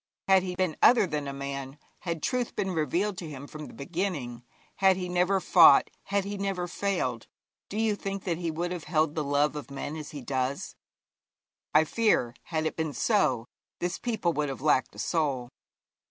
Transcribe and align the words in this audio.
Had 0.27 0.41
he 0.41 0.55
been 0.55 0.77
other 0.81 1.05
than 1.05 1.27
a 1.27 1.31
man, 1.31 1.77
had 1.99 2.23
truth 2.23 2.55
been 2.55 2.71
revealed 2.71 3.19
to 3.19 3.29
him 3.29 3.45
from 3.45 3.67
the 3.67 3.73
beginning, 3.75 4.43
had 4.77 4.97
he 4.97 5.07
never 5.07 5.39
fought, 5.39 5.91
had 6.05 6.25
he 6.25 6.39
never 6.39 6.67
failed, 6.67 7.27
do 7.69 7.77
you 7.77 7.95
think 7.95 8.23
that 8.23 8.39
he 8.39 8.49
would 8.49 8.71
have 8.71 8.85
held 8.85 9.13
the 9.13 9.23
love 9.23 9.55
of 9.55 9.69
men 9.69 9.95
as 9.95 10.09
he 10.09 10.23
does? 10.23 10.73
I 11.75 11.83
fear, 11.83 12.33
had 12.45 12.65
it 12.65 12.75
been 12.75 12.93
so, 12.93 13.45
this 13.77 13.99
people 13.99 14.33
would 14.33 14.49
have 14.49 14.61
lacked 14.63 14.95
a 14.95 14.99
soul. 14.99 15.49